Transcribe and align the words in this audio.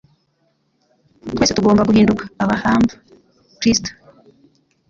Twese 1.35 1.53
tugomba 1.57 1.87
guhinduka 1.89 2.23
abahamva 2.43 2.93
Kristo. 3.59 3.89